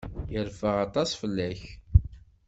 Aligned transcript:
Yerfa 0.33 0.69
aṭas 0.85 1.09
fell-ak. 1.21 1.61